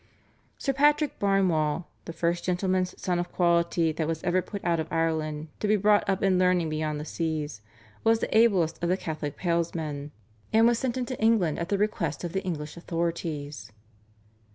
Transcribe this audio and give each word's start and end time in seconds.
Sir 0.57 0.73
Patrick 0.73 1.19
Barnewall, 1.19 1.85
"the 2.05 2.11
first 2.11 2.43
gentleman's 2.43 2.99
son 2.99 3.19
of 3.19 3.31
quality 3.31 3.91
that 3.91 4.07
was 4.07 4.23
ever 4.23 4.41
put 4.41 4.65
out 4.65 4.79
of 4.79 4.91
Ireland 4.91 5.49
to 5.59 5.67
be 5.67 5.75
brought 5.75 6.09
up 6.09 6.23
in 6.23 6.39
learning 6.39 6.69
beyond 6.69 6.99
the 6.99 7.05
seas" 7.05 7.61
was 8.03 8.17
the 8.17 8.35
ablest 8.35 8.81
of 8.81 8.89
the 8.89 8.97
Catholic 8.97 9.37
Palesmen, 9.37 10.09
and 10.51 10.65
was 10.65 10.79
sent 10.79 10.97
into 10.97 11.21
England 11.21 11.59
at 11.59 11.69
the 11.69 11.77
request 11.77 12.23
of 12.23 12.33
the 12.33 12.41
English 12.43 12.77
authorities. 12.77 13.71